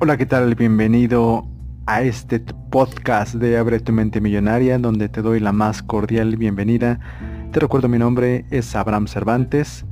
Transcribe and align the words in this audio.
Hola, 0.00 0.16
¿qué 0.16 0.26
tal? 0.26 0.54
Bienvenido 0.54 1.44
a 1.86 2.02
este 2.02 2.38
podcast 2.38 3.34
de 3.34 3.58
Abre 3.58 3.80
tu 3.80 3.92
mente 3.92 4.20
millonaria, 4.20 4.78
donde 4.78 5.08
te 5.08 5.22
doy 5.22 5.40
la 5.40 5.50
más 5.50 5.82
cordial 5.82 6.36
bienvenida. 6.36 7.00
Te 7.50 7.58
recuerdo 7.58 7.88
mi 7.88 7.98
nombre 7.98 8.44
es 8.52 8.76
Abraham 8.76 9.08
Cervantes 9.08 9.84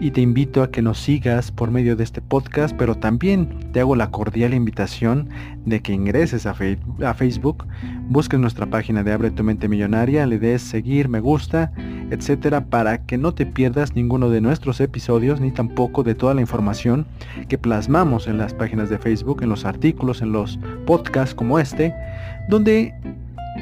y 0.00 0.12
te 0.12 0.22
invito 0.22 0.62
a 0.62 0.70
que 0.70 0.80
nos 0.80 0.98
sigas 0.98 1.52
por 1.52 1.70
medio 1.70 1.94
de 1.94 2.04
este 2.04 2.22
podcast, 2.22 2.74
pero 2.74 2.94
también 2.94 3.70
te 3.72 3.80
hago 3.80 3.96
la 3.96 4.10
cordial 4.10 4.54
invitación 4.54 5.28
de 5.66 5.82
que 5.82 5.92
ingreses 5.92 6.46
a, 6.46 6.54
Facebook, 6.54 7.66
busques 8.08 8.40
nuestra 8.40 8.64
página 8.64 9.02
de 9.02 9.12
Abre 9.12 9.30
tu 9.30 9.44
mente 9.44 9.68
millonaria, 9.68 10.24
le 10.24 10.38
des 10.38 10.62
seguir, 10.62 11.10
me 11.10 11.20
gusta, 11.20 11.70
etcétera, 12.10 12.64
para 12.66 13.04
que 13.06 13.18
no 13.18 13.32
te 13.34 13.46
pierdas 13.46 13.94
ninguno 13.94 14.30
de 14.30 14.40
nuestros 14.40 14.80
episodios 14.80 15.40
ni 15.40 15.50
tampoco 15.50 16.02
de 16.02 16.14
toda 16.14 16.34
la 16.34 16.40
información 16.40 17.06
que 17.48 17.58
plasmamos 17.58 18.26
en 18.26 18.38
las 18.38 18.54
páginas 18.54 18.90
de 18.90 18.98
Facebook, 18.98 19.42
en 19.42 19.48
los 19.48 19.64
artículos, 19.64 20.22
en 20.22 20.32
los 20.32 20.58
podcasts 20.86 21.34
como 21.34 21.58
este, 21.58 21.94
donde 22.48 22.94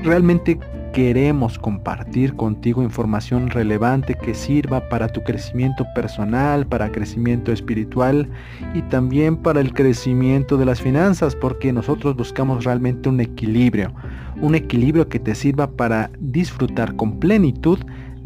realmente 0.02 0.58
queremos 0.92 1.58
compartir 1.58 2.34
contigo 2.34 2.82
información 2.82 3.50
relevante 3.50 4.14
que 4.14 4.34
sirva 4.34 4.88
para 4.88 5.08
tu 5.08 5.22
crecimiento 5.22 5.86
personal, 5.94 6.66
para 6.66 6.90
crecimiento 6.90 7.52
espiritual 7.52 8.28
y 8.74 8.82
también 8.82 9.36
para 9.36 9.60
el 9.60 9.72
crecimiento 9.74 10.56
de 10.56 10.64
las 10.64 10.80
finanzas, 10.80 11.36
porque 11.36 11.72
nosotros 11.72 12.16
buscamos 12.16 12.64
realmente 12.64 13.08
un 13.08 13.20
equilibrio, 13.20 13.92
un 14.40 14.54
equilibrio 14.54 15.08
que 15.08 15.18
te 15.18 15.34
sirva 15.34 15.70
para 15.70 16.10
disfrutar 16.18 16.96
con 16.96 17.18
plenitud 17.18 17.78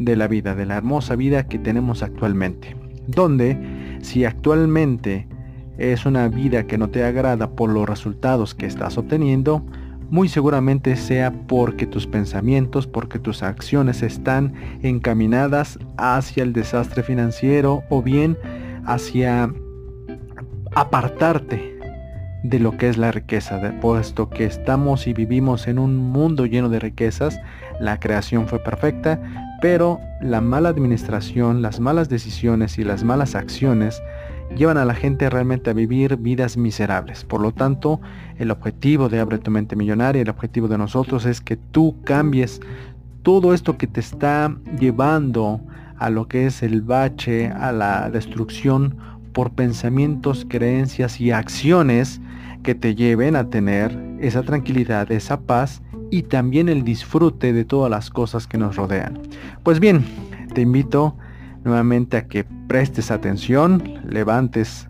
de 0.05 0.15
la 0.15 0.27
vida, 0.27 0.55
de 0.55 0.65
la 0.65 0.77
hermosa 0.77 1.15
vida 1.15 1.47
que 1.47 1.59
tenemos 1.59 2.03
actualmente. 2.03 2.75
Donde 3.07 3.57
si 4.01 4.25
actualmente 4.25 5.27
es 5.77 6.05
una 6.05 6.27
vida 6.27 6.63
que 6.67 6.77
no 6.77 6.89
te 6.89 7.03
agrada 7.03 7.51
por 7.51 7.69
los 7.69 7.87
resultados 7.87 8.53
que 8.53 8.65
estás 8.65 8.97
obteniendo, 8.97 9.65
muy 10.09 10.29
seguramente 10.29 10.95
sea 10.95 11.31
porque 11.47 11.87
tus 11.87 12.05
pensamientos, 12.05 12.85
porque 12.85 13.17
tus 13.17 13.41
acciones 13.41 14.03
están 14.03 14.53
encaminadas 14.83 15.79
hacia 15.97 16.43
el 16.43 16.53
desastre 16.53 17.01
financiero 17.01 17.83
o 17.89 18.03
bien 18.03 18.37
hacia 18.85 19.51
apartarte 20.75 21.73
de 22.43 22.59
lo 22.59 22.77
que 22.77 22.89
es 22.89 22.97
la 22.97 23.11
riqueza, 23.11 23.59
puesto 23.81 24.29
que 24.29 24.45
estamos 24.45 25.07
y 25.07 25.13
vivimos 25.13 25.67
en 25.67 25.79
un 25.79 25.95
mundo 25.97 26.45
lleno 26.45 26.69
de 26.69 26.79
riquezas, 26.79 27.39
la 27.79 27.99
creación 27.99 28.47
fue 28.47 28.59
perfecta, 28.59 29.19
pero 29.63 30.01
la 30.19 30.41
mala 30.41 30.67
administración, 30.67 31.61
las 31.61 31.79
malas 31.79 32.09
decisiones 32.09 32.77
y 32.77 32.83
las 32.83 33.05
malas 33.05 33.33
acciones 33.33 34.03
llevan 34.57 34.77
a 34.77 34.83
la 34.83 34.93
gente 34.93 35.29
realmente 35.29 35.69
a 35.69 35.73
vivir 35.73 36.17
vidas 36.17 36.57
miserables. 36.57 37.23
Por 37.23 37.39
lo 37.39 37.53
tanto, 37.53 38.01
el 38.37 38.51
objetivo 38.51 39.07
de 39.07 39.21
Abre 39.21 39.37
tu 39.37 39.51
mente 39.51 39.77
millonaria, 39.77 40.21
el 40.21 40.29
objetivo 40.29 40.67
de 40.67 40.77
nosotros 40.77 41.25
es 41.25 41.39
que 41.39 41.55
tú 41.55 41.95
cambies 42.03 42.59
todo 43.21 43.53
esto 43.53 43.77
que 43.77 43.87
te 43.87 44.01
está 44.01 44.53
llevando 44.81 45.61
a 45.97 46.09
lo 46.09 46.27
que 46.27 46.45
es 46.45 46.61
el 46.61 46.81
bache, 46.81 47.47
a 47.47 47.71
la 47.71 48.09
destrucción 48.09 48.97
por 49.31 49.51
pensamientos, 49.51 50.45
creencias 50.45 51.21
y 51.21 51.31
acciones 51.31 52.19
que 52.63 52.75
te 52.75 52.95
lleven 52.95 53.37
a 53.37 53.49
tener 53.49 53.97
esa 54.19 54.43
tranquilidad, 54.43 55.09
esa 55.09 55.39
paz 55.39 55.81
y 56.13 56.21
también 56.21 56.69
el 56.69 56.83
disfrute 56.83 57.53
de 57.53 57.65
todas 57.65 57.89
las 57.89 58.11
cosas 58.11 58.45
que 58.45 58.59
nos 58.59 58.75
rodean. 58.75 59.17
Pues 59.63 59.79
bien, 59.79 60.05
te 60.53 60.61
invito 60.61 61.17
nuevamente 61.63 62.17
a 62.17 62.27
que 62.27 62.43
prestes 62.43 63.09
atención, 63.09 63.81
levantes 64.07 64.87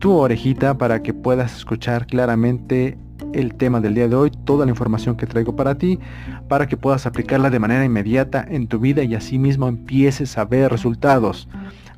tu 0.00 0.10
orejita 0.10 0.76
para 0.76 1.00
que 1.00 1.14
puedas 1.14 1.54
escuchar 1.56 2.08
claramente 2.08 2.98
el 3.34 3.54
tema 3.54 3.80
del 3.80 3.94
día 3.94 4.08
de 4.08 4.16
hoy, 4.16 4.32
toda 4.44 4.66
la 4.66 4.72
información 4.72 5.16
que 5.16 5.26
traigo 5.26 5.54
para 5.54 5.76
ti, 5.76 6.00
para 6.48 6.66
que 6.66 6.76
puedas 6.76 7.06
aplicarla 7.06 7.50
de 7.50 7.60
manera 7.60 7.84
inmediata 7.84 8.44
en 8.48 8.66
tu 8.66 8.80
vida 8.80 9.04
y 9.04 9.14
así 9.14 9.38
mismo 9.38 9.68
empieces 9.68 10.36
a 10.38 10.44
ver 10.44 10.72
resultados. 10.72 11.48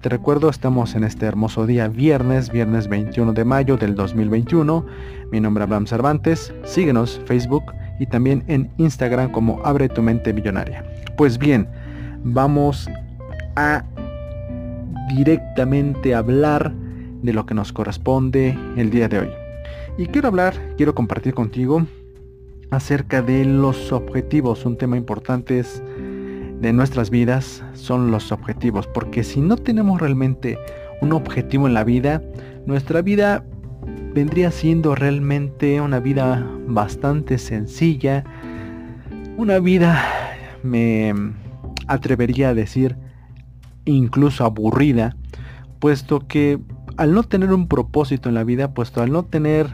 Te 0.03 0.11
recuerdo, 0.11 0.51
estamos 0.51 0.95
en 0.95 1.05
este 1.05 1.25
hermoso 1.25 1.65
día, 1.65 1.89
viernes, 1.89 2.53
viernes 2.53 2.89
21 2.89 3.33
de 3.33 3.45
mayo 3.47 3.79
del 3.79 3.95
2021. 3.95 4.85
Mi 5.33 5.41
nombre 5.41 5.65
es 5.65 5.67
Abraham 5.67 5.87
Cervantes, 5.87 6.53
síguenos 6.65 7.23
Facebook 7.25 7.73
y 7.99 8.07
también 8.07 8.45
en 8.47 8.71
Instagram 8.79 9.33
como 9.33 9.65
Abre 9.65 9.89
tu 9.89 10.03
mente 10.03 10.33
millonaria. 10.33 10.85
Pues 11.17 11.39
bien, 11.39 11.69
vamos 12.23 12.89
a 13.57 13.85
directamente 15.09 16.15
hablar 16.15 16.73
de 17.23 17.33
lo 17.33 17.47
que 17.47 17.55
nos 17.55 17.73
corresponde 17.73 18.57
el 18.77 18.91
día 18.91 19.09
de 19.09 19.21
hoy. 19.21 19.29
Y 19.99 20.07
quiero 20.07 20.29
hablar, 20.29 20.55
quiero 20.77 20.95
compartir 20.95 21.35
contigo 21.35 21.87
acerca 22.71 23.23
de 23.23 23.45
los 23.45 23.93
objetivos. 23.93 24.67
Un 24.67 24.77
tema 24.77 24.97
importante 24.97 25.63
de 26.61 26.73
nuestras 26.73 27.11
vidas 27.11 27.65
son 27.75 28.11
los 28.11 28.33
objetivos, 28.33 28.87
porque 28.87 29.25
si 29.25 29.41
no 29.41 29.57
tenemos 29.57 30.01
realmente 30.01 30.59
un 31.01 31.13
objetivo 31.13 31.67
en 31.67 31.75
la 31.75 31.85
vida, 31.85 32.23
nuestra 32.67 33.03
vida 33.03 33.45
vendría 34.17 34.51
siendo 34.51 34.95
realmente 34.95 35.79
una 35.83 36.01
vida 36.01 36.43
bastante 36.67 37.37
sencilla, 37.37 38.25
una 39.37 39.59
vida, 39.59 40.03
me 40.63 41.13
atrevería 41.87 42.49
a 42.49 42.55
decir, 42.55 42.97
incluso 43.85 44.47
aburrida, 44.47 45.15
puesto 45.81 46.27
que 46.27 46.59
al 46.97 47.13
no 47.13 47.25
tener 47.25 47.53
un 47.53 47.69
propósito 47.69 48.31
en 48.31 48.37
la 48.37 48.45
vida, 48.45 48.73
puesto 48.73 49.03
al 49.03 49.13
no 49.13 49.27
tener 49.27 49.69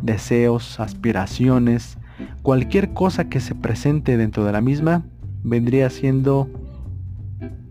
deseos, 0.00 0.78
aspiraciones, 0.78 1.98
cualquier 2.42 2.92
cosa 2.92 3.28
que 3.28 3.40
se 3.40 3.56
presente 3.56 4.16
dentro 4.16 4.44
de 4.44 4.52
la 4.52 4.60
misma 4.60 5.06
vendría 5.42 5.90
siendo 5.90 6.48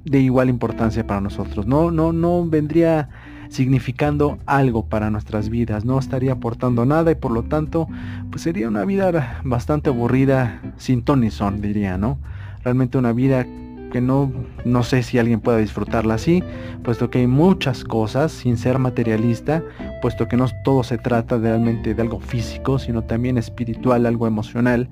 de 0.04 0.20
igual 0.20 0.50
importancia 0.50 1.08
para 1.08 1.22
nosotros. 1.22 1.68
No, 1.68 1.90
no, 1.90 2.12
no 2.12 2.46
vendría 2.46 3.08
significando 3.50 4.38
algo 4.46 4.86
para 4.86 5.10
nuestras 5.10 5.50
vidas, 5.50 5.86
no 5.86 6.00
estaría 6.00 6.34
aportando 6.34 6.86
nada 6.86 7.12
y 7.12 7.16
por 7.16 7.32
lo 7.32 7.44
tanto, 7.44 7.88
pues 8.30 8.44
sería 8.44 8.68
una 8.68 8.86
vida 8.86 9.42
bastante 9.44 9.90
aburrida, 9.90 10.62
sin 10.78 11.02
ton 11.02 11.22
ni 11.22 11.32
son, 11.32 11.62
diría, 11.62 11.98
¿no? 11.98 12.18
Realmente 12.64 12.98
una 12.98 13.12
vida 13.12 13.46
que 13.92 14.02
no, 14.02 14.32
no 14.66 14.84
sé 14.84 15.04
si 15.04 15.18
alguien 15.18 15.40
pueda 15.40 15.58
disfrutarla 15.58 16.14
así, 16.14 16.44
puesto 16.84 17.10
que 17.10 17.20
hay 17.20 17.28
muchas 17.28 17.84
cosas 17.84 18.32
sin 18.32 18.58
ser 18.58 18.78
materialista, 18.78 19.64
puesto 20.02 20.28
que 20.28 20.38
no 20.38 20.46
todo 20.64 20.84
se 20.84 20.98
trata 20.98 21.38
realmente 21.38 21.94
de 21.94 22.02
algo 22.02 22.20
físico, 22.20 22.80
sino 22.80 23.04
también 23.04 23.38
espiritual, 23.38 24.06
algo 24.06 24.28
emocional, 24.28 24.90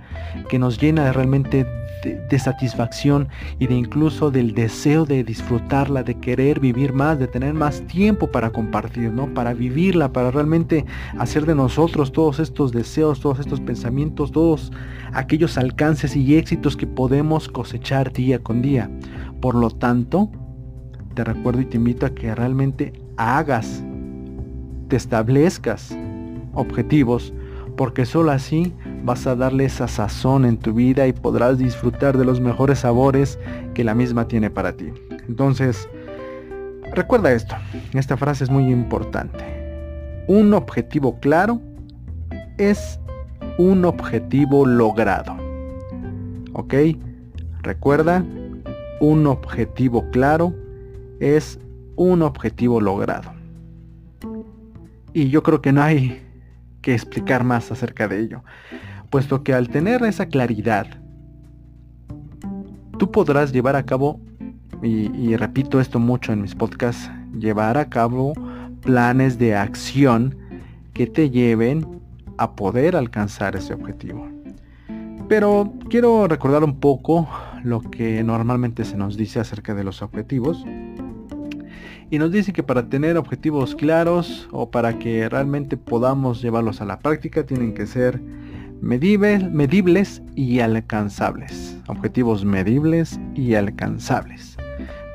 que 0.50 0.60
nos 0.60 0.80
llena 0.80 1.14
realmente 1.14 1.68
de, 2.04 2.40
satisfacción 2.40 3.28
y 3.60 3.68
de 3.68 3.76
incluso 3.76 4.32
del 4.32 4.54
deseo 4.54 5.06
de 5.06 5.24
disfrutarla, 5.24 6.04
de 6.04 6.16
querer 6.16 6.60
vivir 6.60 6.94
más, 6.94 7.20
de 7.20 7.28
tener 7.28 7.54
más 7.54 7.82
tiempo 7.88 8.28
para 8.32 8.52
compartir. 8.52 8.98
Para 9.34 9.54
vivirla, 9.54 10.12
para 10.12 10.32
realmente 10.32 10.86
hacer 11.18 11.46
de 11.46 11.56
nosotros 11.56 12.12
todos 12.12 12.40
estos 12.40 12.72
deseos, 12.72 13.20
todos 13.20 13.40
estos 13.40 13.60
pensamientos, 13.60 14.32
todos 14.32 14.72
aquellos 15.14 15.58
alcances 15.58 16.16
y 16.16 16.36
éxitos 16.36 16.76
que 16.76 16.88
podemos 16.88 17.48
cosechar 17.48 18.12
día 18.14 18.40
con 18.40 18.62
día. 18.62 18.90
Por 19.42 19.56
lo 19.56 19.70
tanto, 19.70 20.30
te 21.14 21.24
recuerdo 21.24 21.62
y 21.62 21.66
te 21.66 21.78
invito 21.78 22.06
a 22.06 22.10
que 22.12 22.34
realmente 22.34 22.94
hagas, 23.18 23.84
te 24.88 24.96
establezcas 24.96 25.96
objetivos, 26.54 27.34
porque 27.76 28.06
solo 28.06 28.32
así 28.32 28.74
vas 29.08 29.26
a 29.26 29.38
darle 29.38 29.64
esa 29.64 29.88
sazón 29.88 30.44
en 30.44 30.58
tu 30.58 30.74
vida 30.74 31.08
y 31.08 31.14
podrás 31.14 31.58
disfrutar 31.58 32.18
de 32.18 32.26
los 32.26 32.42
mejores 32.42 32.80
sabores 32.80 33.40
que 33.74 33.86
la 33.86 33.96
misma 33.96 34.28
tiene 34.28 34.50
para 34.50 34.74
ti. 34.74 34.92
Entonces, 35.30 35.88
recuerda 36.94 37.32
esto, 37.32 37.56
esta 37.94 38.18
frase 38.18 38.44
es 38.44 38.50
muy 38.50 38.70
importante. 38.70 40.26
Un 40.28 40.54
objetivo 40.54 41.22
claro 41.22 41.62
es 42.58 43.00
un 43.58 43.86
objetivo 43.86 44.66
logrado. 44.66 45.38
¿Ok? 46.52 46.74
Recuerda, 47.62 48.26
un 49.00 49.26
objetivo 49.26 50.12
claro 50.12 50.54
es 51.22 51.62
un 51.96 52.24
objetivo 52.24 52.82
logrado. 52.82 53.32
Y 55.14 55.30
yo 55.30 55.44
creo 55.44 55.62
que 55.62 55.72
no 55.72 55.82
hay 55.82 56.22
que 56.82 56.94
explicar 56.94 57.46
más 57.46 57.72
acerca 57.72 58.10
de 58.10 58.20
ello 58.20 58.44
puesto 59.10 59.44
que 59.44 59.54
al 59.54 59.70
tener 59.70 60.04
esa 60.04 60.28
claridad, 60.28 60.88
tú 62.98 63.12
podrás 63.12 63.52
llevar 63.52 63.76
a 63.76 63.84
cabo, 63.84 64.20
y, 64.84 65.36
repito 65.36 65.80
esto 65.80 66.00
mucho 66.00 66.34
en 66.34 66.42
mis 66.42 66.56
podcasts, 66.56 67.10
llevar 67.38 67.78
a 67.78 67.90
cabo 67.90 68.34
planes 68.82 69.38
de 69.38 69.56
acción 69.56 70.38
que 70.94 71.08
te 71.08 71.30
lleven 71.30 72.02
a 72.38 72.56
poder 72.56 72.96
alcanzar 72.96 73.56
ese 73.56 73.74
objetivo. 73.74 74.28
Pero 75.28 75.74
quiero 75.90 76.28
recordar 76.28 76.64
un 76.64 76.80
poco 76.80 77.28
lo 77.64 77.82
que 77.82 78.24
normalmente 78.24 78.86
se 78.86 78.98
nos 78.98 79.18
dice 79.18 79.40
acerca 79.40 79.74
de 79.74 79.84
los 79.84 80.02
objetivos. 80.02 80.64
y 82.10 82.20
nos 82.20 82.32
dice 82.32 82.54
que 82.54 82.64
para 82.64 82.88
tener 82.88 83.18
objetivos 83.18 83.76
claros 83.76 84.48
o 84.54 84.72
para 84.72 84.98
que 84.98 85.28
realmente 85.28 85.76
podamos 85.76 86.42
llevarlos 86.42 86.80
a 86.80 86.86
la 86.86 87.00
práctica 87.00 87.46
tienen 87.46 87.74
que 87.74 87.86
ser 87.86 88.22
medibles, 88.82 89.50
medibles 89.52 90.22
y 90.36 90.60
alcanzables. 90.60 91.78
Objetivos 91.88 92.46
medibles 92.46 93.20
y 93.36 93.56
alcanzables. 93.56 94.58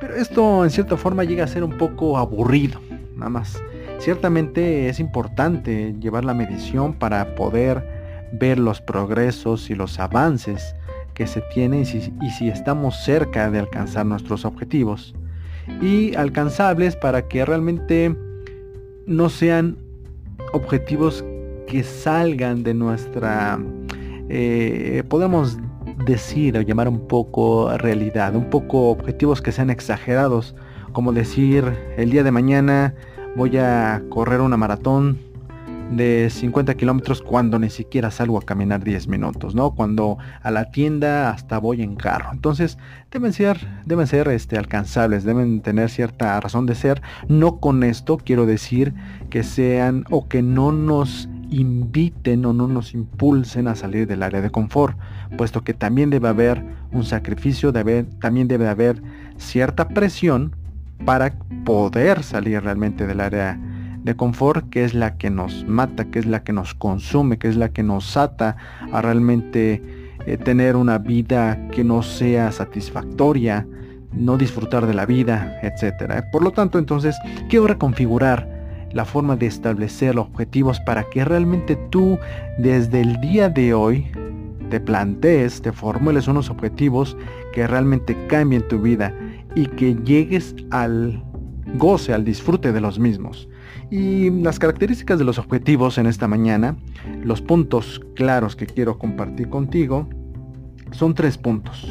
Pero 0.00 0.16
esto 0.16 0.64
en 0.64 0.70
cierta 0.70 0.96
forma 0.96 1.24
llega 1.24 1.44
a 1.44 1.48
ser 1.48 1.62
un 1.62 1.76
poco 1.78 2.18
aburrido, 2.18 2.80
nada 3.16 3.30
más. 3.30 3.62
Ciertamente 3.98 4.88
es 4.88 4.98
importante 4.98 5.94
llevar 6.00 6.24
la 6.24 6.34
medición 6.34 6.92
para 6.92 7.36
poder 7.36 7.86
ver 8.32 8.58
los 8.58 8.80
progresos 8.80 9.70
y 9.70 9.74
los 9.74 10.00
avances 10.00 10.74
que 11.14 11.26
se 11.26 11.40
tienen 11.52 11.82
y 11.82 11.84
si, 11.86 12.12
y 12.20 12.30
si 12.30 12.48
estamos 12.48 12.96
cerca 13.04 13.50
de 13.50 13.60
alcanzar 13.60 14.06
nuestros 14.06 14.44
objetivos. 14.44 15.14
Y 15.80 16.16
alcanzables 16.16 16.96
para 16.96 17.28
que 17.28 17.44
realmente 17.44 18.16
no 19.06 19.28
sean 19.28 19.76
objetivos 20.52 21.24
que 21.72 21.82
salgan 21.84 22.64
de 22.64 22.74
nuestra, 22.74 23.58
eh, 24.28 25.02
podemos 25.08 25.56
decir 26.04 26.58
o 26.58 26.60
llamar 26.60 26.86
un 26.86 27.08
poco 27.08 27.74
realidad, 27.78 28.36
un 28.36 28.50
poco 28.50 28.90
objetivos 28.90 29.40
que 29.40 29.52
sean 29.52 29.70
exagerados, 29.70 30.54
como 30.92 31.14
decir 31.14 31.64
el 31.96 32.10
día 32.10 32.24
de 32.24 32.30
mañana 32.30 32.94
voy 33.36 33.56
a 33.56 34.02
correr 34.10 34.42
una 34.42 34.58
maratón 34.58 35.18
de 35.96 36.28
50 36.30 36.74
kilómetros 36.74 37.22
cuando 37.22 37.58
ni 37.58 37.70
siquiera 37.70 38.10
salgo 38.10 38.36
a 38.36 38.42
caminar 38.42 38.84
10 38.84 39.08
minutos, 39.08 39.54
¿no? 39.54 39.74
Cuando 39.74 40.18
a 40.42 40.50
la 40.50 40.70
tienda 40.70 41.30
hasta 41.30 41.56
voy 41.56 41.80
en 41.80 41.96
carro. 41.96 42.30
Entonces 42.32 42.76
deben 43.10 43.32
ser, 43.32 43.66
deben 43.86 44.06
ser 44.06 44.28
este, 44.28 44.58
alcanzables, 44.58 45.24
deben 45.24 45.62
tener 45.62 45.88
cierta 45.88 46.38
razón 46.38 46.66
de 46.66 46.74
ser. 46.74 47.00
No 47.28 47.60
con 47.60 47.82
esto 47.82 48.18
quiero 48.18 48.44
decir 48.44 48.92
que 49.30 49.42
sean 49.42 50.04
o 50.10 50.28
que 50.28 50.42
no 50.42 50.70
nos 50.72 51.30
inviten 51.52 52.44
o 52.44 52.52
no 52.52 52.66
nos 52.66 52.94
impulsen 52.94 53.68
a 53.68 53.74
salir 53.74 54.06
del 54.06 54.22
área 54.22 54.40
de 54.40 54.50
confort, 54.50 54.96
puesto 55.36 55.62
que 55.62 55.74
también 55.74 56.10
debe 56.10 56.28
haber 56.28 56.64
un 56.90 57.04
sacrificio, 57.04 57.72
debe, 57.72 58.04
también 58.20 58.48
debe 58.48 58.68
haber 58.68 59.02
cierta 59.36 59.88
presión 59.88 60.56
para 61.04 61.34
poder 61.64 62.22
salir 62.22 62.62
realmente 62.62 63.06
del 63.06 63.20
área 63.20 63.58
de 64.02 64.16
confort, 64.16 64.68
que 64.70 64.84
es 64.84 64.94
la 64.94 65.16
que 65.16 65.30
nos 65.30 65.64
mata, 65.66 66.06
que 66.06 66.18
es 66.18 66.26
la 66.26 66.42
que 66.42 66.52
nos 66.52 66.74
consume, 66.74 67.38
que 67.38 67.48
es 67.48 67.56
la 67.56 67.68
que 67.68 67.82
nos 67.82 68.16
ata 68.16 68.56
a 68.92 69.02
realmente 69.02 69.82
eh, 70.26 70.36
tener 70.36 70.76
una 70.76 70.98
vida 70.98 71.68
que 71.68 71.84
no 71.84 72.02
sea 72.02 72.50
satisfactoria, 72.50 73.66
no 74.12 74.36
disfrutar 74.36 74.86
de 74.86 74.94
la 74.94 75.06
vida, 75.06 75.58
etc. 75.62 76.24
Por 76.32 76.42
lo 76.42 76.50
tanto, 76.50 76.78
entonces, 76.78 77.16
quiero 77.48 77.66
reconfigurar 77.66 78.61
la 78.92 79.04
forma 79.04 79.36
de 79.36 79.46
establecer 79.46 80.18
objetivos 80.18 80.80
para 80.80 81.04
que 81.04 81.24
realmente 81.24 81.76
tú 81.90 82.18
desde 82.58 83.00
el 83.00 83.20
día 83.20 83.48
de 83.48 83.74
hoy 83.74 84.10
te 84.70 84.80
plantees, 84.80 85.60
te 85.62 85.72
formules 85.72 86.28
unos 86.28 86.50
objetivos 86.50 87.16
que 87.52 87.66
realmente 87.66 88.16
cambien 88.26 88.66
tu 88.68 88.80
vida 88.80 89.14
y 89.54 89.66
que 89.66 89.94
llegues 89.94 90.54
al 90.70 91.22
goce, 91.76 92.12
al 92.12 92.24
disfrute 92.24 92.72
de 92.72 92.80
los 92.80 92.98
mismos. 92.98 93.48
Y 93.90 94.30
las 94.30 94.58
características 94.58 95.18
de 95.18 95.24
los 95.24 95.38
objetivos 95.38 95.98
en 95.98 96.06
esta 96.06 96.26
mañana, 96.26 96.76
los 97.22 97.42
puntos 97.42 98.00
claros 98.14 98.56
que 98.56 98.66
quiero 98.66 98.98
compartir 98.98 99.50
contigo, 99.50 100.08
son 100.92 101.14
tres 101.14 101.36
puntos. 101.36 101.86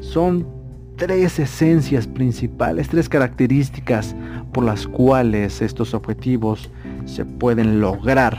Son 0.00 0.57
tres 0.98 1.38
esencias 1.38 2.06
principales, 2.06 2.88
tres 2.88 3.08
características 3.08 4.14
por 4.52 4.64
las 4.64 4.86
cuales 4.86 5.62
estos 5.62 5.94
objetivos 5.94 6.70
se 7.06 7.24
pueden 7.24 7.80
lograr. 7.80 8.36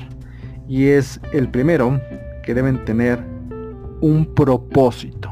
Y 0.68 0.88
es 0.88 1.20
el 1.34 1.50
primero, 1.50 2.00
que 2.44 2.54
deben 2.54 2.84
tener 2.86 3.20
un 4.02 4.26
propósito. 4.36 5.32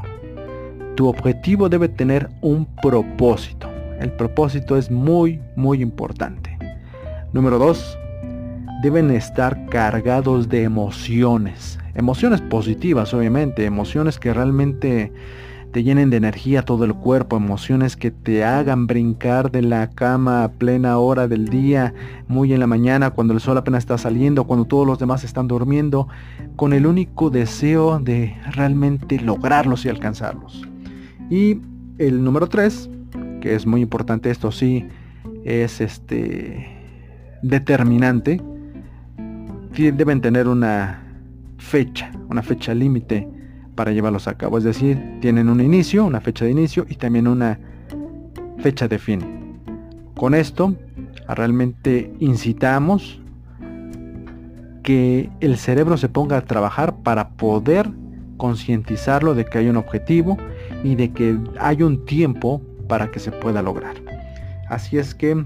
Tu 0.96 1.06
objetivo 1.06 1.68
debe 1.68 1.88
tener 1.88 2.28
un 2.40 2.66
propósito. 2.82 3.68
El 4.00 4.10
propósito 4.12 4.76
es 4.76 4.90
muy, 4.90 5.40
muy 5.54 5.82
importante. 5.82 6.58
Número 7.32 7.58
dos, 7.58 7.96
deben 8.82 9.10
estar 9.10 9.66
cargados 9.66 10.48
de 10.48 10.62
emociones. 10.62 11.78
Emociones 11.94 12.40
positivas, 12.40 13.12
obviamente. 13.12 13.64
Emociones 13.64 14.18
que 14.18 14.32
realmente 14.32 15.12
te 15.72 15.82
llenen 15.82 16.10
de 16.10 16.16
energía 16.16 16.62
todo 16.62 16.84
el 16.84 16.94
cuerpo, 16.94 17.36
emociones 17.36 17.96
que 17.96 18.10
te 18.10 18.44
hagan 18.44 18.86
brincar 18.86 19.50
de 19.50 19.62
la 19.62 19.90
cama 19.90 20.44
a 20.44 20.52
plena 20.52 20.98
hora 20.98 21.28
del 21.28 21.48
día, 21.48 21.92
muy 22.26 22.52
en 22.52 22.60
la 22.60 22.66
mañana, 22.66 23.10
cuando 23.10 23.34
el 23.34 23.40
sol 23.40 23.58
apenas 23.58 23.80
está 23.80 23.98
saliendo, 23.98 24.44
cuando 24.44 24.64
todos 24.64 24.86
los 24.86 24.98
demás 24.98 25.24
están 25.24 25.46
durmiendo, 25.46 26.08
con 26.56 26.72
el 26.72 26.86
único 26.86 27.30
deseo 27.30 27.98
de 27.98 28.36
realmente 28.52 29.20
lograrlos 29.20 29.84
y 29.84 29.88
alcanzarlos. 29.90 30.66
Y 31.30 31.60
el 31.98 32.24
número 32.24 32.48
3, 32.48 32.90
que 33.40 33.54
es 33.54 33.66
muy 33.66 33.82
importante, 33.82 34.30
esto 34.30 34.50
sí, 34.50 34.86
es 35.44 35.80
este 35.80 36.66
determinante, 37.42 38.40
deben 39.76 40.20
tener 40.20 40.48
una 40.48 41.04
fecha, 41.58 42.10
una 42.28 42.42
fecha 42.42 42.74
límite 42.74 43.28
para 43.78 43.92
llevarlos 43.92 44.26
a 44.26 44.34
cabo. 44.34 44.58
Es 44.58 44.64
decir, 44.64 45.00
tienen 45.20 45.48
un 45.48 45.60
inicio, 45.60 46.04
una 46.04 46.20
fecha 46.20 46.44
de 46.44 46.50
inicio 46.50 46.84
y 46.88 46.96
también 46.96 47.28
una 47.28 47.60
fecha 48.58 48.88
de 48.88 48.98
fin. 48.98 49.60
Con 50.16 50.34
esto 50.34 50.74
realmente 51.28 52.12
incitamos 52.18 53.20
que 54.82 55.30
el 55.38 55.56
cerebro 55.56 55.96
se 55.96 56.08
ponga 56.08 56.38
a 56.38 56.40
trabajar 56.40 56.96
para 57.04 57.28
poder 57.36 57.88
concientizarlo 58.36 59.36
de 59.36 59.44
que 59.44 59.58
hay 59.58 59.68
un 59.68 59.76
objetivo 59.76 60.36
y 60.82 60.96
de 60.96 61.12
que 61.12 61.38
hay 61.60 61.84
un 61.84 62.04
tiempo 62.04 62.60
para 62.88 63.12
que 63.12 63.20
se 63.20 63.30
pueda 63.30 63.62
lograr. 63.62 63.94
Así 64.68 64.98
es 64.98 65.14
que 65.14 65.44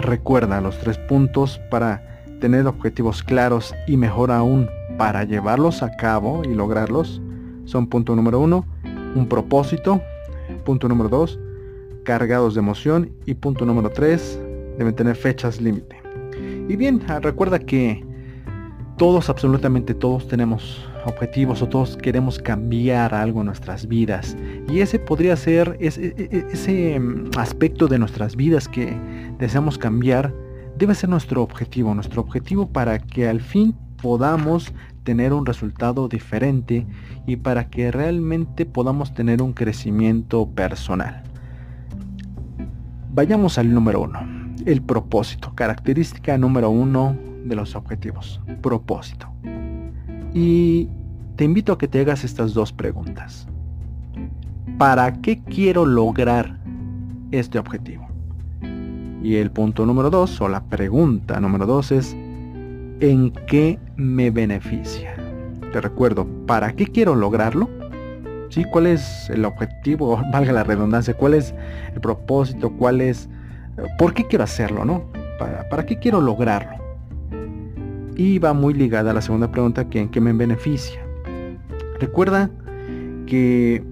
recuerda 0.00 0.60
los 0.60 0.78
tres 0.78 0.98
puntos 0.98 1.60
para 1.68 2.00
tener 2.40 2.68
objetivos 2.68 3.24
claros 3.24 3.74
y 3.88 3.96
mejor 3.96 4.30
aún 4.30 4.70
para 4.96 5.24
llevarlos 5.24 5.82
a 5.82 5.96
cabo 5.96 6.42
y 6.44 6.54
lograrlos 6.54 7.20
son 7.64 7.86
punto 7.86 8.14
número 8.16 8.40
uno, 8.40 8.64
un 9.14 9.26
propósito, 9.26 10.00
punto 10.64 10.88
número 10.88 11.08
dos, 11.08 11.38
cargados 12.04 12.54
de 12.54 12.60
emoción 12.60 13.12
y 13.26 13.34
punto 13.34 13.64
número 13.64 13.90
tres, 13.90 14.40
deben 14.78 14.94
tener 14.94 15.16
fechas 15.16 15.60
límite. 15.60 16.00
Y 16.68 16.76
bien, 16.76 17.02
ah, 17.08 17.20
recuerda 17.20 17.58
que 17.58 18.04
todos, 18.96 19.30
absolutamente 19.30 19.94
todos 19.94 20.28
tenemos 20.28 20.86
objetivos 21.06 21.62
o 21.62 21.68
todos 21.68 21.96
queremos 21.96 22.38
cambiar 22.38 23.14
algo 23.14 23.40
en 23.40 23.46
nuestras 23.46 23.86
vidas. 23.86 24.36
Y 24.68 24.80
ese 24.80 24.98
podría 24.98 25.36
ser 25.36 25.76
ese, 25.80 26.14
e, 26.16 26.28
e, 26.30 26.46
ese 26.52 27.00
mm, 27.00 27.30
aspecto 27.36 27.88
de 27.88 27.98
nuestras 27.98 28.36
vidas 28.36 28.68
que 28.68 28.94
deseamos 29.38 29.78
cambiar, 29.78 30.34
debe 30.76 30.94
ser 30.94 31.08
nuestro 31.08 31.42
objetivo, 31.42 31.94
nuestro 31.94 32.20
objetivo 32.20 32.68
para 32.68 32.98
que 32.98 33.28
al 33.28 33.40
fin 33.40 33.74
podamos 34.00 34.72
tener 35.02 35.32
un 35.32 35.46
resultado 35.46 36.08
diferente 36.08 36.86
y 37.26 37.36
para 37.36 37.68
que 37.70 37.90
realmente 37.90 38.66
podamos 38.66 39.14
tener 39.14 39.42
un 39.42 39.52
crecimiento 39.52 40.48
personal. 40.48 41.22
Vayamos 43.12 43.58
al 43.58 43.72
número 43.74 44.02
uno, 44.02 44.20
el 44.66 44.82
propósito, 44.82 45.52
característica 45.54 46.38
número 46.38 46.70
uno 46.70 47.16
de 47.44 47.56
los 47.56 47.74
objetivos, 47.74 48.40
propósito. 48.60 49.28
Y 50.32 50.88
te 51.36 51.44
invito 51.44 51.72
a 51.72 51.78
que 51.78 51.88
te 51.88 52.00
hagas 52.00 52.24
estas 52.24 52.54
dos 52.54 52.72
preguntas. 52.72 53.48
¿Para 54.78 55.12
qué 55.20 55.42
quiero 55.42 55.84
lograr 55.84 56.60
este 57.32 57.58
objetivo? 57.58 58.06
Y 59.22 59.36
el 59.36 59.50
punto 59.50 59.84
número 59.84 60.10
dos, 60.10 60.40
o 60.40 60.48
la 60.48 60.62
pregunta 60.64 61.40
número 61.40 61.66
dos 61.66 61.92
es, 61.92 62.14
¿en 63.00 63.32
qué 63.46 63.78
me 64.00 64.30
beneficia? 64.30 65.14
Te 65.72 65.80
recuerdo, 65.80 66.26
¿para 66.46 66.72
qué 66.72 66.86
quiero 66.86 67.14
lograrlo? 67.14 67.68
¿Sí? 68.48 68.64
¿Cuál 68.64 68.86
es 68.86 69.30
el 69.30 69.44
objetivo? 69.44 70.20
Valga 70.32 70.52
la 70.52 70.64
redundancia, 70.64 71.14
¿cuál 71.14 71.34
es 71.34 71.54
el 71.94 72.00
propósito? 72.00 72.70
¿Cuál 72.70 73.00
es... 73.00 73.28
¿Por 73.98 74.14
qué 74.14 74.26
quiero 74.26 74.44
hacerlo? 74.44 74.84
¿no? 74.84 75.04
¿Para, 75.38 75.68
para 75.68 75.86
qué 75.86 75.98
quiero 75.98 76.20
lograrlo? 76.20 76.82
Y 78.16 78.38
va 78.38 78.52
muy 78.52 78.74
ligada 78.74 79.12
a 79.12 79.14
la 79.14 79.22
segunda 79.22 79.50
pregunta, 79.50 79.88
que 79.88 80.00
en 80.00 80.08
qué 80.08 80.20
me 80.20 80.32
beneficia. 80.32 81.00
Recuerda 81.98 82.50
que 83.26 83.82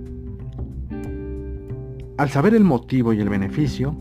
al 2.19 2.29
saber 2.29 2.55
el 2.55 2.65
motivo 2.65 3.13
y 3.13 3.21
el 3.21 3.29
beneficio, 3.29 3.97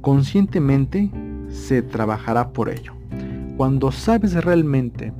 conscientemente 0.00 1.10
se 1.48 1.82
trabajará 1.82 2.52
por 2.52 2.70
ello 2.70 3.01
cuando 3.56 3.92
sabes 3.92 4.34
realmente 4.44 5.12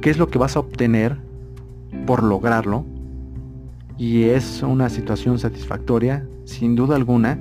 qué 0.00 0.10
es 0.10 0.18
lo 0.18 0.28
que 0.28 0.38
vas 0.38 0.56
a 0.56 0.60
obtener 0.60 1.18
por 2.06 2.22
lograrlo, 2.22 2.84
y 3.98 4.24
es 4.24 4.62
una 4.62 4.88
situación 4.88 5.38
satisfactoria, 5.38 6.26
sin 6.44 6.74
duda 6.74 6.96
alguna, 6.96 7.38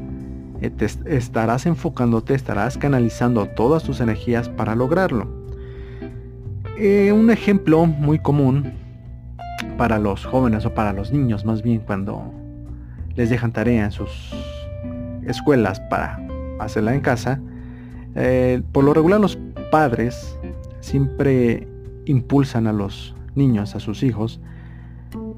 eh, 0.62 0.70
te 0.70 0.86
estarás 0.86 1.66
enfocándote, 1.66 2.36
estarás 2.36 2.78
canalizando 2.78 3.48
todas 3.48 3.84
tus 3.84 4.00
energías 4.00 4.50
para 4.50 4.76
lograrlo. 4.76 5.28
Eh, 6.78 7.12
un 7.12 7.32
ejemplo 7.32 7.86
muy 7.86 8.20
común 8.20 8.74
para 9.78 9.98
los 9.98 10.26
jóvenes 10.26 10.66
o 10.66 10.74
para 10.74 10.94
los 10.94 11.12
niños 11.12 11.46
más 11.46 11.62
bien 11.64 11.80
cuando 11.80 12.32
les 13.16 13.30
dejan 13.30 13.52
tarea 13.52 13.86
en 13.86 13.92
sus 13.92 14.34
escuelas 15.26 15.80
para 15.90 16.20
hacerla 16.60 16.94
en 16.94 17.02
casa, 17.02 17.42
eh, 18.16 18.62
por 18.72 18.84
lo 18.84 18.94
regular 18.94 19.20
los 19.20 19.40
padres 19.72 20.38
siempre 20.82 21.68
impulsan 22.06 22.68
a 22.68 22.74
los 22.74 23.16
niños, 23.34 23.76
a 23.76 23.80
sus 23.80 24.04
hijos, 24.04 24.40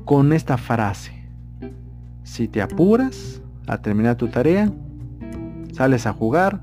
con 0.03 0.33
esta 0.33 0.57
frase. 0.57 1.13
Si 2.23 2.47
te 2.49 2.61
apuras 2.61 3.41
a 3.67 3.77
terminar 3.77 4.17
tu 4.17 4.27
tarea, 4.27 4.71
sales 5.71 6.05
a 6.05 6.13
jugar 6.13 6.61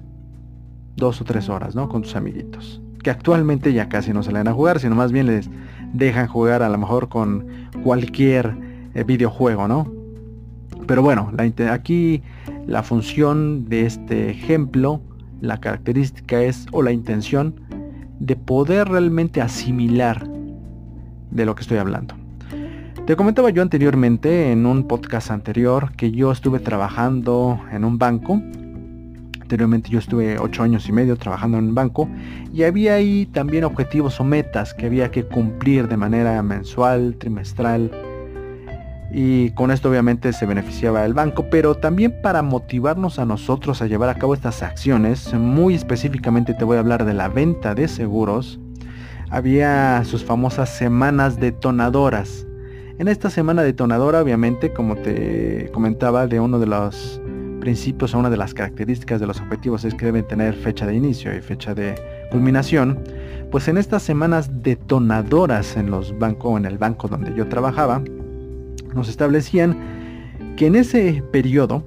dos 0.97 1.21
o 1.21 1.25
tres 1.25 1.49
horas, 1.49 1.75
¿no? 1.75 1.89
Con 1.89 2.03
tus 2.03 2.17
amiguitos. 2.17 2.83
Que 3.03 3.11
actualmente 3.11 3.73
ya 3.73 3.89
casi 3.89 4.13
no 4.13 4.23
salen 4.23 4.49
a 4.49 4.53
jugar, 4.53 4.79
sino 4.81 4.95
más 4.95 5.13
bien 5.13 5.27
les 5.27 5.49
dejan 5.95 6.27
jugar 6.27 6.63
a 6.63 6.69
lo 6.69 6.77
mejor 6.77 7.09
con 7.09 7.47
cualquier 7.83 8.55
eh, 8.95 9.05
videojuego, 9.05 9.69
¿no? 9.69 9.91
Pero 10.87 11.03
bueno, 11.03 11.33
aquí 11.71 12.23
la 12.67 12.83
función 12.83 13.69
de 13.69 13.87
este 13.87 14.31
ejemplo, 14.31 15.01
la 15.41 15.59
característica 15.59 16.43
es, 16.43 16.67
o 16.73 16.83
la 16.83 16.93
intención, 16.93 17.55
de 18.19 18.37
poder 18.37 18.89
realmente 18.89 19.41
asimilar 19.41 20.29
de 21.31 21.47
lo 21.47 21.55
que 21.55 21.63
estoy 21.63 21.79
hablando. 21.79 22.15
Te 23.07 23.17
comentaba 23.17 23.51
yo 23.51 23.63
anteriormente 23.63 24.53
en 24.53 24.67
un 24.67 24.87
podcast 24.87 25.31
anterior 25.31 25.93
que 25.97 26.13
yo 26.13 26.31
estuve 26.31 26.61
trabajando 26.61 27.59
en 27.73 27.85
un 27.85 27.99
banco. 27.99 28.41
Anteriormente 29.41 29.91
yo 29.91 29.99
estuve 29.99 30.39
ocho 30.39 30.63
años 30.63 30.89
y 30.89 30.93
medio 30.93 31.17
trabajando 31.17 31.59
en 31.59 31.65
un 31.65 31.75
banco 31.75 32.09
y 32.53 32.63
había 32.63 32.95
ahí 32.95 33.27
también 33.27 33.65
objetivos 33.65 34.21
o 34.21 34.25
metas 34.25 34.75
que 34.75 34.87
había 34.87 35.11
que 35.11 35.25
cumplir 35.25 35.89
de 35.89 35.97
manera 35.97 36.41
mensual, 36.43 37.17
trimestral. 37.19 37.91
Y 39.13 39.51
con 39.51 39.71
esto 39.71 39.91
obviamente 39.91 40.33
se 40.33 40.47
beneficiaba 40.47 41.05
el 41.05 41.15
banco, 41.15 41.47
pero 41.51 41.75
también 41.77 42.15
para 42.23 42.43
motivarnos 42.43 43.19
a 43.19 43.25
nosotros 43.25 43.83
a 43.83 43.87
llevar 43.87 44.09
a 44.09 44.15
cabo 44.15 44.35
estas 44.35 44.63
acciones, 44.63 45.35
muy 45.35 45.75
específicamente 45.75 46.55
te 46.55 46.65
voy 46.65 46.77
a 46.77 46.81
hablar 46.81 47.05
de 47.05 47.15
la 47.15 47.29
venta 47.29 47.75
de 47.75 47.89
seguros, 47.89 48.61
había 49.31 50.05
sus 50.05 50.25
famosas 50.25 50.69
semanas 50.71 51.41
detonadoras 51.41 52.47
en 53.01 53.09
esta 53.09 53.31
semana 53.31 53.63
detonadora, 53.63 54.21
obviamente, 54.21 54.75
como 54.75 54.95
te 54.95 55.71
comentaba, 55.73 56.27
de 56.27 56.39
uno 56.39 56.59
de 56.59 56.67
los 56.67 57.19
principios 57.59 58.15
o 58.15 58.19
una 58.19 58.29
de 58.29 58.37
las 58.37 58.53
características 58.53 59.19
de 59.19 59.27
los 59.27 59.41
objetivos 59.41 59.87
es 59.87 59.95
que 59.95 60.05
deben 60.05 60.29
tener 60.29 60.53
fecha 60.53 60.87
de 60.87 60.97
inicio 60.97 61.35
y 61.35 61.41
fecha 61.41 61.73
de 61.73 61.95
culminación. 62.31 63.03
Pues 63.51 63.69
en 63.69 63.79
estas 63.79 64.03
semanas 64.03 64.51
detonadoras 64.63 65.79
en 65.79 65.91
los 65.91 66.19
bancos, 66.19 66.59
en 66.59 66.67
el 66.67 66.77
banco 66.77 67.09
donde 67.09 67.35
yo 67.35 67.49
trabajaba, 67.49 68.03
nos 68.95 69.09
establecían 69.09 69.77
que 70.57 70.67
en 70.67 70.77
ese 70.77 71.23
periodo, 71.33 71.85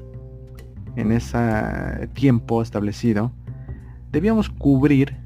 en 0.95 1.11
ese 1.11 2.07
tiempo 2.13 2.61
establecido, 2.61 3.31
debíamos 4.11 4.49
cubrir 4.49 5.17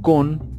con 0.00 0.54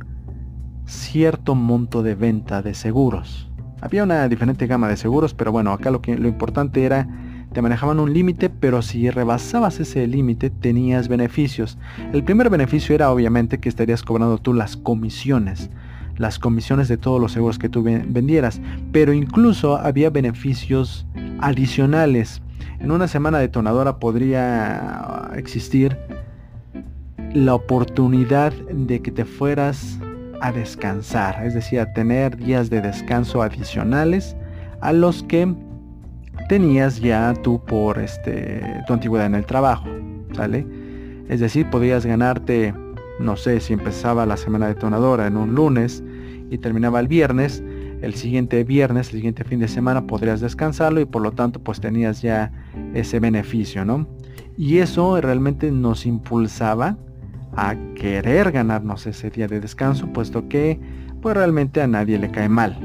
cierto 0.85 1.55
monto 1.55 2.03
de 2.03 2.15
venta 2.15 2.61
de 2.61 2.73
seguros. 2.73 3.51
Había 3.81 4.03
una 4.03 4.27
diferente 4.27 4.67
gama 4.67 4.87
de 4.87 4.97
seguros, 4.97 5.33
pero 5.33 5.51
bueno, 5.51 5.71
acá 5.71 5.91
lo, 5.91 6.01
que, 6.01 6.17
lo 6.17 6.27
importante 6.27 6.83
era, 6.83 7.07
te 7.53 7.61
manejaban 7.61 7.99
un 7.99 8.13
límite, 8.13 8.49
pero 8.49 8.81
si 8.81 9.09
rebasabas 9.09 9.79
ese 9.79 10.07
límite 10.07 10.49
tenías 10.49 11.07
beneficios. 11.07 11.77
El 12.13 12.23
primer 12.23 12.49
beneficio 12.49 12.95
era 12.95 13.11
obviamente 13.11 13.59
que 13.59 13.69
estarías 13.69 14.03
cobrando 14.03 14.37
tú 14.37 14.53
las 14.53 14.77
comisiones 14.77 15.69
las 16.17 16.39
comisiones 16.39 16.87
de 16.87 16.97
todos 16.97 17.19
los 17.19 17.31
seguros 17.31 17.59
que 17.59 17.69
tú 17.69 17.83
vendieras, 17.83 18.61
pero 18.91 19.13
incluso 19.13 19.77
había 19.77 20.09
beneficios 20.09 21.05
adicionales. 21.39 22.41
En 22.79 22.91
una 22.91 23.07
semana 23.07 23.39
detonadora 23.39 23.99
podría 23.99 25.29
existir 25.35 25.97
la 27.33 27.53
oportunidad 27.53 28.53
de 28.53 29.01
que 29.01 29.11
te 29.11 29.25
fueras 29.25 29.99
a 30.41 30.51
descansar, 30.51 31.45
es 31.45 31.53
decir, 31.53 31.79
a 31.79 31.93
tener 31.93 32.37
días 32.37 32.69
de 32.69 32.81
descanso 32.81 33.41
adicionales 33.41 34.35
a 34.81 34.93
los 34.93 35.23
que 35.23 35.53
tenías 36.49 36.99
ya 36.99 37.33
tú 37.41 37.63
por 37.65 37.97
este 37.99 38.83
tu 38.87 38.93
antigüedad 38.93 39.25
en 39.25 39.35
el 39.35 39.45
trabajo, 39.45 39.87
¿sale? 40.33 40.65
Es 41.27 41.39
decir, 41.39 41.69
podías 41.69 42.05
ganarte, 42.05 42.73
no 43.19 43.35
sé, 43.35 43.59
si 43.59 43.73
empezaba 43.73 44.25
la 44.25 44.37
semana 44.37 44.67
detonadora 44.67 45.27
en 45.27 45.37
un 45.37 45.55
lunes 45.55 46.03
y 46.49 46.57
terminaba 46.57 46.99
el 46.99 47.07
viernes, 47.07 47.63
el 48.01 48.13
siguiente 48.13 48.63
viernes, 48.63 49.07
el 49.07 49.15
siguiente 49.15 49.43
fin 49.43 49.59
de 49.59 49.67
semana 49.67 50.05
podrías 50.05 50.41
descansarlo 50.41 50.99
y 50.99 51.05
por 51.05 51.21
lo 51.21 51.31
tanto 51.31 51.59
pues 51.59 51.79
tenías 51.79 52.21
ya 52.21 52.51
ese 52.93 53.19
beneficio, 53.19 53.85
¿no? 53.85 54.07
Y 54.57 54.77
eso 54.77 55.19
realmente 55.21 55.71
nos 55.71 56.05
impulsaba 56.05 56.97
a 57.55 57.75
querer 57.95 58.51
ganarnos 58.51 59.07
ese 59.07 59.29
día 59.29 59.47
de 59.47 59.59
descanso, 59.59 60.07
puesto 60.11 60.47
que 60.49 60.79
pues 61.21 61.35
realmente 61.35 61.81
a 61.81 61.87
nadie 61.87 62.19
le 62.19 62.29
cae 62.29 62.49
mal. 62.49 62.77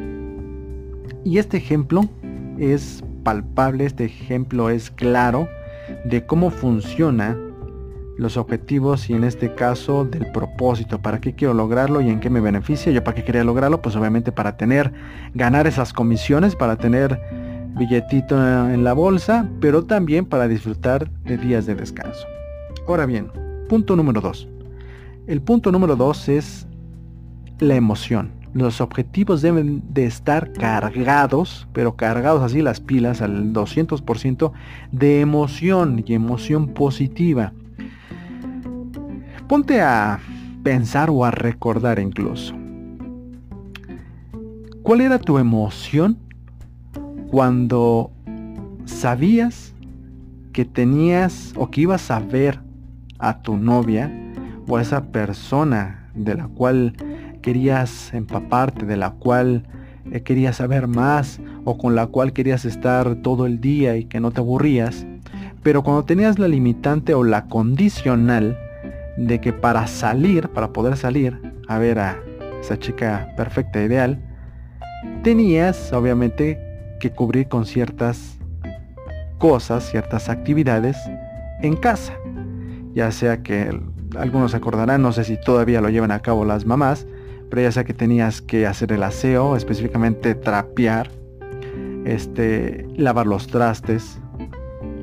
Y 1.24 1.38
este 1.38 1.58
ejemplo 1.58 2.02
es 2.58 3.04
palpable, 3.24 3.84
este 3.84 4.04
ejemplo 4.04 4.70
es 4.70 4.90
claro 4.90 5.48
de 6.04 6.24
cómo 6.24 6.50
funciona 6.50 7.36
los 8.20 8.36
objetivos 8.36 9.08
y 9.08 9.14
en 9.14 9.24
este 9.24 9.54
caso 9.54 10.04
del 10.04 10.30
propósito, 10.30 11.00
para 11.00 11.22
qué 11.22 11.34
quiero 11.34 11.54
lograrlo 11.54 12.02
y 12.02 12.10
en 12.10 12.20
qué 12.20 12.28
me 12.28 12.40
beneficia. 12.40 12.92
Yo 12.92 13.02
para 13.02 13.14
qué 13.14 13.24
quería 13.24 13.44
lograrlo, 13.44 13.80
pues 13.80 13.96
obviamente 13.96 14.30
para 14.30 14.58
tener, 14.58 14.92
ganar 15.32 15.66
esas 15.66 15.94
comisiones, 15.94 16.54
para 16.54 16.76
tener 16.76 17.18
billetito 17.78 18.36
en 18.36 18.84
la 18.84 18.92
bolsa, 18.92 19.48
pero 19.60 19.86
también 19.86 20.26
para 20.26 20.48
disfrutar 20.48 21.10
de 21.24 21.38
días 21.38 21.64
de 21.64 21.74
descanso. 21.74 22.26
Ahora 22.86 23.06
bien, 23.06 23.30
punto 23.70 23.96
número 23.96 24.20
2. 24.20 24.48
El 25.26 25.40
punto 25.40 25.72
número 25.72 25.96
dos 25.96 26.28
es 26.28 26.66
la 27.58 27.74
emoción. 27.74 28.32
Los 28.52 28.82
objetivos 28.82 29.40
deben 29.40 29.82
de 29.94 30.04
estar 30.04 30.52
cargados, 30.52 31.68
pero 31.72 31.96
cargados 31.96 32.42
así 32.42 32.60
las 32.60 32.80
pilas 32.80 33.22
al 33.22 33.52
200% 33.54 34.52
de 34.92 35.20
emoción 35.20 36.04
y 36.04 36.14
emoción 36.14 36.68
positiva. 36.68 37.52
Ponte 39.50 39.80
a 39.80 40.20
pensar 40.62 41.10
o 41.10 41.24
a 41.24 41.32
recordar 41.32 41.98
incluso. 41.98 42.54
¿Cuál 44.84 45.00
era 45.00 45.18
tu 45.18 45.38
emoción 45.38 46.18
cuando 47.32 48.12
sabías 48.84 49.74
que 50.52 50.64
tenías 50.64 51.52
o 51.56 51.68
que 51.68 51.80
ibas 51.80 52.12
a 52.12 52.20
ver 52.20 52.60
a 53.18 53.42
tu 53.42 53.56
novia 53.56 54.08
o 54.68 54.76
a 54.76 54.82
esa 54.82 55.06
persona 55.06 56.08
de 56.14 56.36
la 56.36 56.46
cual 56.46 56.94
querías 57.42 58.14
empaparte, 58.14 58.86
de 58.86 58.96
la 58.96 59.10
cual 59.10 59.66
eh, 60.12 60.22
querías 60.22 60.58
saber 60.58 60.86
más 60.86 61.40
o 61.64 61.76
con 61.76 61.96
la 61.96 62.06
cual 62.06 62.32
querías 62.32 62.64
estar 62.64 63.16
todo 63.16 63.46
el 63.46 63.60
día 63.60 63.96
y 63.96 64.04
que 64.04 64.20
no 64.20 64.30
te 64.30 64.42
aburrías. 64.42 65.08
Pero 65.64 65.82
cuando 65.82 66.04
tenías 66.04 66.38
la 66.38 66.46
limitante 66.46 67.14
o 67.14 67.24
la 67.24 67.46
condicional 67.46 68.56
de 69.20 69.38
que 69.38 69.52
para 69.52 69.86
salir, 69.86 70.48
para 70.48 70.72
poder 70.72 70.96
salir 70.96 71.38
a 71.68 71.78
ver 71.78 71.98
a 71.98 72.18
esa 72.60 72.78
chica 72.78 73.28
perfecta, 73.36 73.82
ideal, 73.82 74.18
tenías 75.22 75.92
obviamente 75.92 76.58
que 77.00 77.10
cubrir 77.10 77.46
con 77.48 77.66
ciertas 77.66 78.38
cosas, 79.38 79.84
ciertas 79.90 80.30
actividades 80.30 80.96
en 81.60 81.76
casa. 81.76 82.14
Ya 82.94 83.12
sea 83.12 83.42
que 83.42 83.78
algunos 84.16 84.54
acordarán, 84.54 85.02
no 85.02 85.12
sé 85.12 85.24
si 85.24 85.38
todavía 85.38 85.82
lo 85.82 85.90
llevan 85.90 86.12
a 86.12 86.20
cabo 86.20 86.46
las 86.46 86.64
mamás, 86.64 87.06
pero 87.50 87.60
ya 87.60 87.72
sea 87.72 87.84
que 87.84 87.92
tenías 87.92 88.40
que 88.40 88.66
hacer 88.66 88.90
el 88.90 89.02
aseo, 89.02 89.54
específicamente 89.54 90.34
trapear, 90.34 91.10
este, 92.06 92.86
lavar 92.96 93.26
los 93.26 93.48
trastes, 93.48 94.18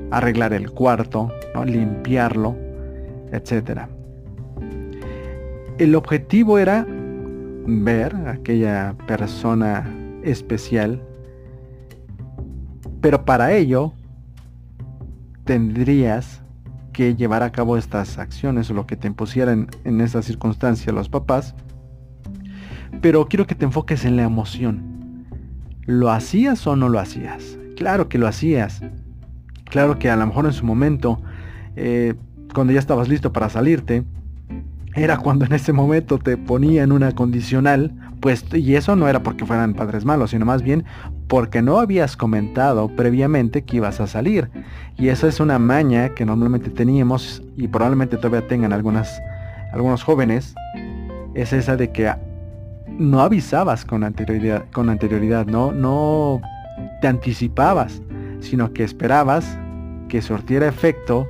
arreglar 0.10 0.54
el 0.54 0.72
cuarto, 0.72 1.32
limpiarlo, 1.66 2.56
etc. 3.32 3.97
El 5.78 5.94
objetivo 5.94 6.58
era 6.58 6.88
ver 7.68 8.16
a 8.16 8.32
aquella 8.32 8.96
persona 9.06 9.88
especial, 10.24 11.02
pero 13.00 13.26
para 13.26 13.54
ello 13.54 13.94
tendrías 15.44 16.42
que 16.94 17.16
llevar 17.16 17.44
a 17.44 17.52
cabo 17.52 17.78
estas 17.78 18.18
acciones 18.18 18.72
o 18.72 18.74
lo 18.74 18.88
que 18.88 18.96
te 18.96 19.06
impusieran 19.06 19.68
en 19.84 20.02
esa 20.02 20.24
circunstancia 20.24 20.92
los 20.92 21.10
papás. 21.10 21.54
Pero 23.00 23.28
quiero 23.28 23.46
que 23.46 23.54
te 23.54 23.66
enfoques 23.66 24.04
en 24.04 24.16
la 24.16 24.24
emoción. 24.24 25.26
¿Lo 25.86 26.10
hacías 26.10 26.66
o 26.66 26.76
no 26.76 26.90
lo 26.90 27.00
hacías? 27.00 27.60
Claro 27.76 28.10
que 28.10 28.18
lo 28.18 28.26
hacías. 28.26 28.82
Claro 29.66 30.00
que 30.00 30.10
a 30.10 30.16
lo 30.16 30.26
mejor 30.26 30.48
en 30.48 30.54
su 30.54 30.66
momento 30.66 31.22
eh, 31.76 32.16
cuando 32.52 32.74
ya 32.74 32.80
estabas 32.80 33.08
listo 33.08 33.32
para 33.32 33.50
salirte, 33.50 34.04
era 34.98 35.18
cuando 35.18 35.46
en 35.46 35.54
ese 35.54 35.74
momento 35.74 36.18
te 36.18 36.38
ponían 36.38 36.92
una 36.92 37.12
condicional, 37.14 37.92
pues, 38.20 38.46
y 38.52 38.76
eso 38.76 38.96
no 38.96 39.08
era 39.08 39.22
porque 39.22 39.46
fueran 39.46 39.76
padres 39.76 40.06
malos, 40.06 40.32
sino 40.32 40.46
más 40.46 40.64
bien 40.64 40.86
porque 41.28 41.62
no 41.62 41.78
habías 41.80 42.18
comentado 42.18 42.90
previamente 42.90 43.64
que 43.64 43.78
ibas 43.78 44.00
a 44.00 44.08
salir. 44.08 44.50
Y 44.98 45.10
esa 45.10 45.28
es 45.28 45.40
una 45.40 45.60
maña 45.60 46.10
que 46.10 46.26
normalmente 46.26 46.72
teníamos 46.72 47.44
y 47.58 47.68
probablemente 47.68 48.18
todavía 48.18 48.48
tengan 48.48 48.74
algunos 48.74 50.04
jóvenes, 50.04 50.56
es 51.36 51.54
esa 51.54 51.78
de 51.78 51.92
que 51.92 52.12
no 52.98 53.22
avisabas 53.22 53.86
con 53.86 54.04
anterioridad, 54.04 54.66
con 54.74 54.90
anterioridad, 54.90 55.46
no, 55.46 55.72
no 55.72 56.42
te 57.02 57.08
anticipabas, 57.08 58.02
sino 58.40 58.74
que 58.74 58.84
esperabas 58.84 59.60
que 60.10 60.24
sortiera 60.24 60.68
efecto 60.68 61.28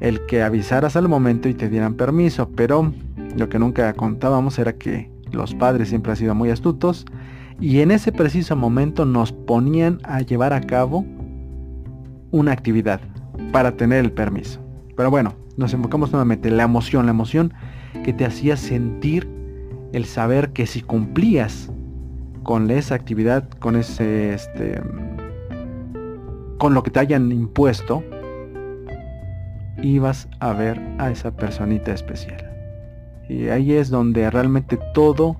el 0.00 0.24
que 0.26 0.42
avisaras 0.42 0.96
al 0.96 1.08
momento 1.08 1.48
y 1.48 1.54
te 1.54 1.68
dieran 1.68 1.94
permiso, 1.94 2.50
pero 2.50 2.92
lo 3.36 3.48
que 3.48 3.58
nunca 3.58 3.92
contábamos 3.94 4.58
era 4.58 4.74
que 4.74 5.10
los 5.32 5.54
padres 5.54 5.88
siempre 5.88 6.12
han 6.12 6.16
sido 6.16 6.34
muy 6.34 6.50
astutos 6.50 7.04
y 7.60 7.80
en 7.80 7.90
ese 7.90 8.12
preciso 8.12 8.56
momento 8.56 9.04
nos 9.04 9.32
ponían 9.32 10.00
a 10.04 10.20
llevar 10.20 10.52
a 10.52 10.60
cabo 10.60 11.04
una 12.30 12.52
actividad 12.52 13.00
para 13.52 13.76
tener 13.76 14.04
el 14.04 14.12
permiso. 14.12 14.60
Pero 14.96 15.10
bueno, 15.10 15.34
nos 15.56 15.74
enfocamos 15.74 16.12
nuevamente 16.12 16.48
en 16.48 16.56
la 16.56 16.64
emoción, 16.64 17.06
la 17.06 17.10
emoción 17.10 17.52
que 18.04 18.12
te 18.12 18.24
hacía 18.24 18.56
sentir 18.56 19.28
el 19.92 20.04
saber 20.04 20.52
que 20.52 20.66
si 20.66 20.82
cumplías 20.82 21.70
con 22.42 22.70
esa 22.70 22.94
actividad, 22.94 23.48
con 23.58 23.76
ese 23.76 24.34
este 24.34 24.80
con 26.58 26.74
lo 26.74 26.82
que 26.82 26.90
te 26.90 27.00
hayan 27.00 27.30
impuesto, 27.30 28.02
ibas 29.82 30.28
a 30.40 30.52
ver 30.52 30.80
a 30.98 31.10
esa 31.10 31.30
personita 31.30 31.92
especial. 31.92 32.44
Y 33.28 33.48
ahí 33.48 33.72
es 33.72 33.90
donde 33.90 34.30
realmente 34.30 34.78
todo 34.94 35.36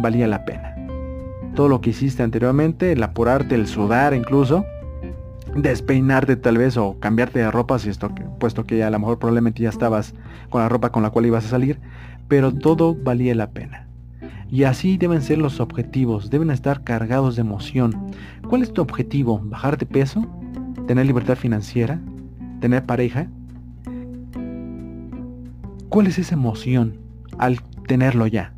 valía 0.00 0.26
la 0.26 0.44
pena. 0.44 0.74
Todo 1.54 1.68
lo 1.68 1.80
que 1.80 1.90
hiciste 1.90 2.22
anteriormente, 2.22 2.92
el 2.92 3.02
apurarte, 3.02 3.54
el 3.54 3.66
sudar 3.66 4.12
incluso, 4.12 4.64
despeinarte 5.54 6.36
tal 6.36 6.58
vez 6.58 6.76
o 6.76 6.98
cambiarte 6.98 7.38
de 7.38 7.50
ropa, 7.50 7.78
si 7.78 7.90
esto, 7.90 8.10
puesto 8.40 8.64
que 8.64 8.82
a 8.82 8.90
lo 8.90 8.98
mejor 8.98 9.18
probablemente 9.18 9.62
ya 9.62 9.68
estabas 9.68 10.14
con 10.50 10.62
la 10.62 10.68
ropa 10.68 10.90
con 10.90 11.02
la 11.02 11.10
cual 11.10 11.26
ibas 11.26 11.46
a 11.46 11.50
salir, 11.50 11.78
pero 12.26 12.52
todo 12.52 12.94
valía 12.94 13.34
la 13.34 13.50
pena. 13.50 13.86
Y 14.50 14.64
así 14.64 14.98
deben 14.98 15.22
ser 15.22 15.38
los 15.38 15.60
objetivos, 15.60 16.30
deben 16.30 16.50
estar 16.50 16.82
cargados 16.82 17.36
de 17.36 17.42
emoción. 17.42 18.10
¿Cuál 18.48 18.62
es 18.62 18.72
tu 18.72 18.82
objetivo? 18.82 19.40
¿Bajar 19.44 19.78
de 19.78 19.86
peso? 19.86 20.26
¿Tener 20.86 21.06
libertad 21.06 21.36
financiera? 21.36 22.00
Tener 22.64 22.86
pareja, 22.86 23.26
¿cuál 25.90 26.06
es 26.06 26.18
esa 26.18 26.34
emoción 26.34 26.96
al 27.36 27.60
tenerlo 27.86 28.26
ya? 28.26 28.54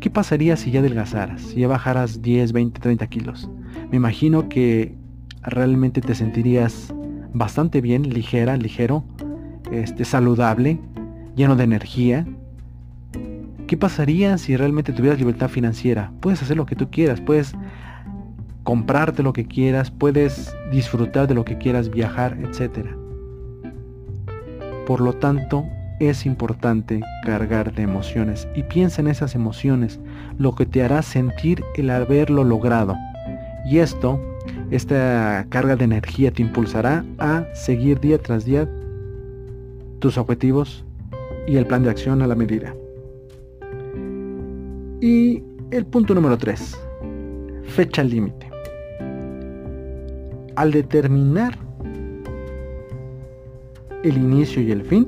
¿Qué 0.00 0.08
pasaría 0.08 0.56
si 0.56 0.70
ya 0.70 0.80
adelgazaras, 0.80 1.42
si 1.42 1.60
ya 1.60 1.68
bajaras 1.68 2.22
10, 2.22 2.52
20, 2.52 2.80
30 2.80 3.06
kilos? 3.08 3.50
Me 3.90 3.98
imagino 3.98 4.48
que 4.48 4.94
realmente 5.42 6.00
te 6.00 6.14
sentirías 6.14 6.94
bastante 7.34 7.82
bien, 7.82 8.08
ligera, 8.08 8.56
ligero, 8.56 9.04
este, 9.70 10.06
saludable, 10.06 10.80
lleno 11.36 11.56
de 11.56 11.64
energía. 11.64 12.26
¿Qué 13.66 13.76
pasaría 13.76 14.38
si 14.38 14.56
realmente 14.56 14.94
tuvieras 14.94 15.18
libertad 15.18 15.50
financiera? 15.50 16.10
Puedes 16.20 16.40
hacer 16.40 16.56
lo 16.56 16.64
que 16.64 16.74
tú 16.74 16.88
quieras, 16.90 17.20
puedes 17.20 17.52
comprarte 18.62 19.22
lo 19.22 19.32
que 19.32 19.46
quieras, 19.46 19.90
puedes 19.90 20.54
disfrutar 20.70 21.28
de 21.28 21.34
lo 21.34 21.44
que 21.44 21.58
quieras, 21.58 21.90
viajar, 21.90 22.38
etc. 22.40 22.86
Por 24.86 25.00
lo 25.00 25.12
tanto, 25.14 25.64
es 26.00 26.26
importante 26.26 27.00
cargar 27.24 27.72
de 27.74 27.82
emociones 27.82 28.48
y 28.54 28.62
piensa 28.64 29.00
en 29.00 29.08
esas 29.08 29.34
emociones, 29.34 30.00
lo 30.38 30.54
que 30.54 30.66
te 30.66 30.82
hará 30.82 31.02
sentir 31.02 31.62
el 31.76 31.90
haberlo 31.90 32.44
logrado. 32.44 32.96
Y 33.64 33.78
esto, 33.78 34.20
esta 34.70 35.46
carga 35.48 35.76
de 35.76 35.84
energía 35.84 36.32
te 36.32 36.42
impulsará 36.42 37.04
a 37.18 37.46
seguir 37.54 38.00
día 38.00 38.18
tras 38.18 38.44
día 38.44 38.68
tus 40.00 40.18
objetivos 40.18 40.84
y 41.46 41.56
el 41.56 41.66
plan 41.66 41.84
de 41.84 41.90
acción 41.90 42.22
a 42.22 42.26
la 42.26 42.34
medida. 42.34 42.74
Y 45.00 45.42
el 45.70 45.86
punto 45.86 46.14
número 46.14 46.36
3, 46.36 46.78
fecha 47.64 48.02
límite. 48.02 48.51
Al 50.56 50.70
determinar 50.70 51.58
el 54.02 54.16
inicio 54.16 54.62
y 54.62 54.70
el 54.70 54.82
fin, 54.82 55.06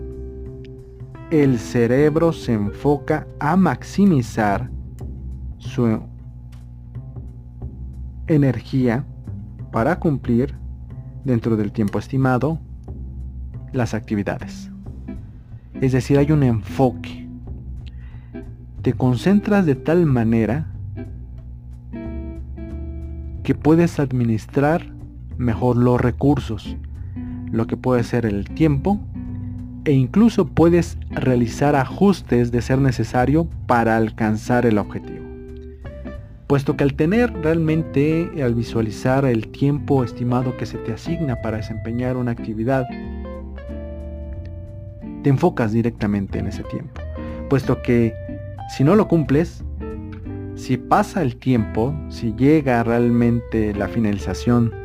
el 1.30 1.58
cerebro 1.58 2.32
se 2.32 2.52
enfoca 2.52 3.26
a 3.40 3.56
maximizar 3.56 4.70
su 5.58 6.00
energía 8.26 9.04
para 9.72 9.98
cumplir 9.98 10.54
dentro 11.24 11.56
del 11.56 11.72
tiempo 11.72 11.98
estimado 11.98 12.60
las 13.72 13.94
actividades. 13.94 14.70
Es 15.80 15.92
decir, 15.92 16.18
hay 16.18 16.30
un 16.30 16.42
enfoque. 16.42 17.28
Te 18.82 18.92
concentras 18.92 19.66
de 19.66 19.74
tal 19.74 20.06
manera 20.06 20.70
que 23.42 23.54
puedes 23.54 23.98
administrar 23.98 24.93
mejor 25.38 25.76
los 25.76 26.00
recursos, 26.00 26.76
lo 27.50 27.66
que 27.66 27.76
puede 27.76 28.04
ser 28.04 28.26
el 28.26 28.44
tiempo, 28.46 29.00
e 29.84 29.92
incluso 29.92 30.46
puedes 30.46 30.98
realizar 31.10 31.76
ajustes 31.76 32.50
de 32.50 32.62
ser 32.62 32.78
necesario 32.78 33.46
para 33.66 33.96
alcanzar 33.96 34.66
el 34.66 34.78
objetivo. 34.78 35.24
Puesto 36.46 36.76
que 36.76 36.84
al 36.84 36.94
tener 36.94 37.32
realmente, 37.42 38.30
al 38.42 38.54
visualizar 38.54 39.24
el 39.24 39.48
tiempo 39.48 40.04
estimado 40.04 40.56
que 40.56 40.66
se 40.66 40.78
te 40.78 40.92
asigna 40.92 41.40
para 41.42 41.56
desempeñar 41.58 42.16
una 42.16 42.32
actividad, 42.32 42.86
te 45.22 45.30
enfocas 45.30 45.72
directamente 45.72 46.38
en 46.38 46.48
ese 46.48 46.62
tiempo. 46.64 47.00
Puesto 47.48 47.80
que 47.82 48.14
si 48.76 48.84
no 48.84 48.94
lo 48.94 49.08
cumples, 49.08 49.64
si 50.54 50.76
pasa 50.76 51.22
el 51.22 51.36
tiempo, 51.36 51.94
si 52.08 52.34
llega 52.34 52.82
realmente 52.84 53.74
la 53.74 53.88
finalización 53.88 54.83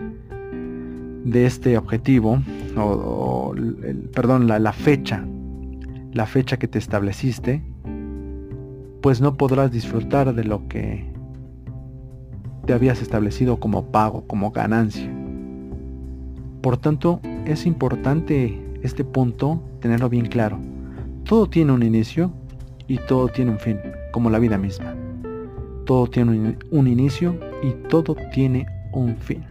de 1.29 1.45
este 1.45 1.77
objetivo, 1.77 2.41
o, 2.75 3.53
perdón, 4.13 4.47
la, 4.47 4.59
la 4.59 4.73
fecha, 4.73 5.25
la 6.11 6.25
fecha 6.25 6.57
que 6.57 6.67
te 6.67 6.79
estableciste, 6.79 7.63
pues 9.01 9.21
no 9.21 9.37
podrás 9.37 9.71
disfrutar 9.71 10.33
de 10.33 10.43
lo 10.43 10.67
que 10.67 11.05
te 12.65 12.73
habías 12.73 13.01
establecido 13.01 13.59
como 13.59 13.91
pago, 13.91 14.25
como 14.27 14.51
ganancia. 14.51 15.09
Por 16.61 16.77
tanto, 16.77 17.21
es 17.45 17.65
importante 17.65 18.61
este 18.83 19.03
punto 19.03 19.61
tenerlo 19.79 20.09
bien 20.09 20.25
claro. 20.25 20.59
Todo 21.23 21.47
tiene 21.47 21.71
un 21.71 21.83
inicio 21.83 22.33
y 22.87 22.97
todo 22.97 23.27
tiene 23.27 23.51
un 23.51 23.59
fin, 23.59 23.79
como 24.11 24.29
la 24.29 24.39
vida 24.39 24.57
misma. 24.57 24.95
Todo 25.85 26.07
tiene 26.07 26.57
un 26.71 26.87
inicio 26.87 27.39
y 27.63 27.71
todo 27.87 28.15
tiene 28.33 28.65
un 28.91 29.15
fin. 29.15 29.48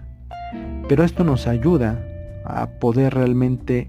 Pero 0.88 1.05
esto 1.05 1.22
nos 1.22 1.46
ayuda 1.46 2.03
a 2.44 2.66
poder 2.66 3.14
realmente 3.14 3.88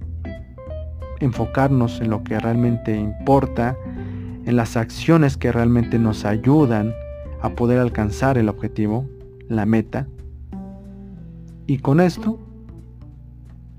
enfocarnos 1.20 2.02
en 2.02 2.10
lo 2.10 2.24
que 2.24 2.40
realmente 2.40 2.96
importa, 2.96 3.78
en 4.46 4.56
las 4.56 4.76
acciones 4.78 5.38
que 5.38 5.52
realmente 5.52 5.98
nos 5.98 6.26
ayudan 6.26 6.94
a 7.42 7.50
poder 7.52 7.80
alcanzar 7.80 8.38
el 8.38 8.50
objetivo, 8.50 9.06
la 9.48 9.66
meta. 9.66 10.08
Y 11.68 11.78
con 11.78 12.02
esto, 12.02 12.40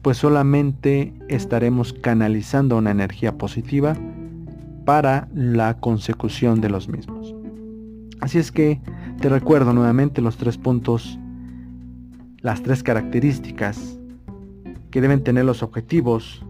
pues 0.03 0.17
solamente 0.17 1.13
estaremos 1.29 1.93
canalizando 1.93 2.79
una 2.79 2.91
energía 2.91 3.37
positiva 3.37 3.97
para 4.87 5.29
la 5.35 5.79
consecución 5.79 6.61
de 6.61 6.71
los 6.71 6.89
mismos. 6.89 7.35
Así 8.21 8.39
es 8.39 8.51
que 8.51 8.81
te 9.21 9.29
recuerdo 9.29 9.73
nuevamente 9.73 10.23
los 10.23 10.37
tres 10.37 10.57
puntos 10.57 11.19
las 12.43 12.63
tres 12.63 12.83
características 12.83 13.99
que 14.91 15.01
deben 15.01 15.23
tener 15.23 15.45
los 15.45 15.63
objetivos 15.63 16.45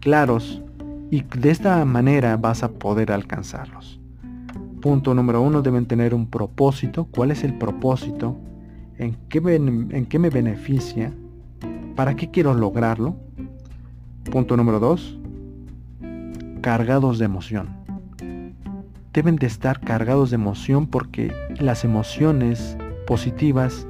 claros 0.00 0.62
y 1.10 1.22
de 1.22 1.50
esta 1.50 1.84
manera 1.84 2.36
vas 2.36 2.62
a 2.62 2.70
poder 2.70 3.12
alcanzarlos. 3.12 4.00
Punto 4.80 5.14
número 5.14 5.42
uno, 5.42 5.62
deben 5.62 5.86
tener 5.86 6.14
un 6.14 6.26
propósito. 6.28 7.06
¿Cuál 7.10 7.30
es 7.30 7.44
el 7.44 7.54
propósito? 7.54 8.36
¿En 8.98 9.16
qué, 9.28 9.38
en 9.38 10.06
qué 10.06 10.18
me 10.18 10.30
beneficia? 10.30 11.12
¿Para 11.94 12.14
qué 12.14 12.30
quiero 12.30 12.54
lograrlo? 12.54 13.16
Punto 14.30 14.56
número 14.56 14.80
dos, 14.80 15.18
cargados 16.60 17.18
de 17.18 17.24
emoción. 17.24 17.68
Deben 19.12 19.36
de 19.36 19.46
estar 19.46 19.80
cargados 19.80 20.30
de 20.30 20.34
emoción 20.34 20.86
porque 20.86 21.32
las 21.58 21.84
emociones 21.84 22.76
positivas 23.06 23.86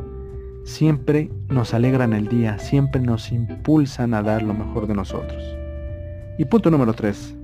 siempre 0.66 1.30
nos 1.48 1.72
alegran 1.74 2.12
el 2.12 2.26
día, 2.26 2.58
siempre 2.58 3.00
nos 3.00 3.30
impulsan 3.30 4.12
a 4.14 4.22
dar 4.22 4.42
lo 4.42 4.52
mejor 4.52 4.86
de 4.86 4.94
nosotros. 4.94 5.42
Y 6.38 6.44
punto 6.44 6.70
número 6.70 6.92
3. 6.92 7.34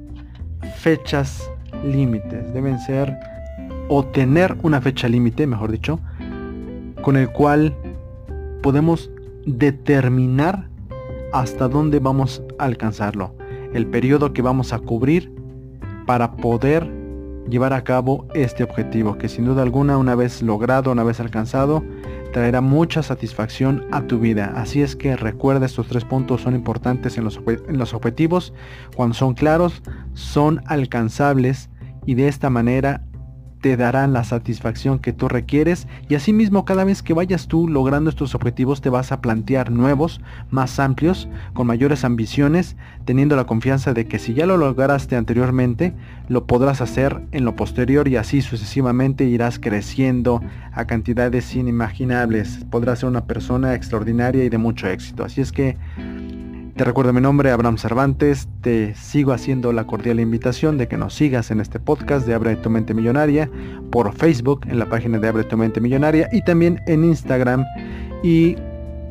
Fechas 0.77 1.49
límites. 1.85 2.53
Deben 2.53 2.79
ser 2.81 3.17
o 3.89 4.05
tener 4.05 4.57
una 4.63 4.81
fecha 4.81 5.09
límite, 5.09 5.47
mejor 5.47 5.71
dicho, 5.71 6.01
con 7.01 7.17
el 7.17 7.31
cual 7.31 7.75
podemos 8.61 9.11
determinar 9.47 10.69
hasta 11.33 11.69
dónde 11.69 12.01
vamos 12.01 12.43
a 12.59 12.65
alcanzarlo. 12.65 13.35
El 13.73 13.87
periodo 13.87 14.33
que 14.33 14.43
vamos 14.43 14.73
a 14.73 14.81
cubrir 14.81 15.33
para 16.07 16.33
poder 16.33 16.91
llevar 17.48 17.72
a 17.72 17.85
cabo 17.85 18.26
este 18.35 18.64
objetivo, 18.64 19.18
que 19.18 19.28
sin 19.28 19.44
duda 19.44 19.62
alguna 19.62 19.98
una 19.98 20.14
vez 20.14 20.42
logrado, 20.42 20.92
una 20.92 21.05
vez 21.05 21.20
alcanzado, 21.20 21.83
traerá 22.33 22.61
mucha 22.61 23.02
satisfacción 23.02 23.87
a 23.92 24.02
tu 24.02 24.18
vida. 24.18 24.52
Así 24.57 24.83
es 24.83 24.96
que 24.96 25.16
recuerda 25.16 25.66
estos 25.66 25.88
tres 25.88 26.05
puntos 26.05 26.40
son 26.40 26.55
importantes 26.55 27.18
en 27.18 27.24
los, 27.24 27.40
en 27.46 27.78
los 27.78 27.94
objetivos. 27.94 28.52
Cuando 28.96 29.14
son 29.14 29.35
claros, 29.35 29.83
son 30.14 30.61
alcanzables 30.66 31.68
y 32.07 32.14
de 32.14 32.28
esta 32.28 32.50
manera 32.50 33.05
te 33.62 33.77
darán 33.77 34.12
la 34.12 34.25
satisfacción 34.25 34.98
que 34.98 35.12
tú 35.12 35.29
requieres 35.29 35.87
y 36.09 36.16
asimismo 36.16 36.64
cada 36.64 36.85
vez 36.85 37.01
que 37.03 37.14
vayas 37.14 37.46
tú 37.46 37.68
logrando 37.68 38.11
estos 38.11 38.35
objetivos 38.35 38.81
te 38.81 38.90
vas 38.90 39.12
a 39.12 39.22
plantear 39.22 39.70
nuevos, 39.70 40.20
más 40.51 40.81
amplios, 40.81 41.29
con 41.55 41.68
mayores 41.68 42.05
ambiciones, 42.05 42.77
teniendo 43.05 43.37
la 43.37 43.44
confianza 43.44 43.94
de 43.94 44.07
que 44.07 44.18
si 44.18 44.35
ya 44.35 44.46
lo 44.46 44.57
lograste 44.57 45.14
anteriormente, 45.14 45.94
lo 46.29 46.44
podrás 46.46 46.81
hacer 46.81 47.22
en 47.31 47.44
lo 47.44 47.55
posterior 47.55 48.09
y 48.09 48.16
así 48.16 48.42
sucesivamente 48.42 49.25
irás 49.25 49.61
creciendo 49.61 50.42
a 50.72 50.85
cantidades 50.87 51.55
inimaginables. 51.55 52.66
Podrás 52.68 52.98
ser 52.98 53.11
una 53.11 53.27
persona 53.27 53.75
extraordinaria 53.75 54.42
y 54.42 54.48
de 54.48 54.59
mucho 54.59 54.88
éxito. 54.88 55.25
Así 55.25 55.40
es 55.40 55.53
que 55.53 55.77
te 56.77 56.85
recuerdo 56.85 57.13
mi 57.13 57.21
nombre, 57.21 57.51
Abraham 57.51 57.77
Cervantes. 57.77 58.49
Te 58.63 58.95
sigo 58.95 59.33
haciendo 59.33 59.73
la 59.73 59.87
cordial 59.87 60.21
invitación 60.21 60.79
de 60.79 60.89
que 60.89 60.97
nos 60.97 61.15
sigas 61.15 61.51
en 61.51 61.61
este 61.61 61.79
podcast 61.79 62.27
de 62.27 62.35
Abre 62.35 62.57
tu 62.57 62.71
mente 62.71 62.95
millonaria 62.95 63.51
por 63.91 64.13
Facebook 64.15 64.63
en 64.69 64.79
la 64.79 64.89
página 64.89 65.19
de 65.19 65.29
Abre 65.29 65.45
tu 65.45 65.57
mente 65.57 65.81
millonaria 65.81 66.29
y 66.33 66.43
también 66.43 66.81
en 66.87 67.05
Instagram 67.05 67.65
y 68.23 68.57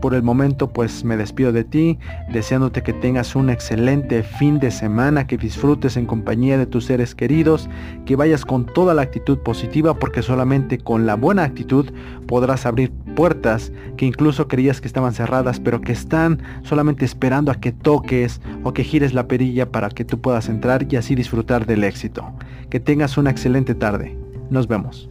por 0.02 0.14
el 0.14 0.24
momento 0.24 0.70
pues 0.70 1.06
me 1.06 1.16
despido 1.16 1.52
de 1.52 1.64
ti, 1.64 2.00
deseándote 2.34 2.84
que 2.84 2.92
tengas 2.92 3.36
un 3.36 3.50
excelente 3.50 4.24
fin 4.24 4.60
de 4.60 4.72
semana, 4.72 5.28
que 5.28 5.38
disfrutes 5.38 5.96
en 5.96 6.06
compañía 6.06 6.58
de 6.58 6.66
tus 6.66 6.86
seres 6.86 7.16
queridos, 7.16 7.70
que 8.06 8.16
vayas 8.16 8.44
con 8.44 8.66
toda 8.66 8.94
la 8.94 9.04
actitud 9.04 9.38
positiva 9.38 9.94
porque 9.94 10.22
solamente 10.22 10.80
con 10.80 11.06
la 11.06 11.16
buena 11.16 11.44
actitud 11.44 11.92
podrás 12.28 12.66
abrir 12.66 12.92
puertas 13.16 13.72
que 13.96 14.06
incluso 14.06 14.48
creías 14.48 14.82
que 14.82 14.88
estaban 14.88 15.14
cerradas 15.14 15.60
pero 15.60 15.82
que 15.82 15.92
están 15.92 16.42
solamente 16.64 17.06
esperando 17.06 17.52
a 17.52 17.56
que 17.56 17.72
toques 17.72 18.42
o 18.64 18.74
que 18.74 18.84
gires 18.84 19.14
la 19.14 19.28
perilla 19.28 19.72
para 19.72 19.90
que 19.90 20.06
tú 20.06 20.20
puedas 20.20 20.50
entrar 20.50 20.88
y 20.90 20.96
así 20.96 21.16
disfrutar 21.16 21.66
del 21.66 21.84
éxito. 21.84 22.34
Que 22.70 22.80
tengas 22.80 23.18
una 23.18 23.30
excelente 23.30 23.76
tarde. 23.76 24.18
Nos 24.50 24.68
vemos. 24.68 25.11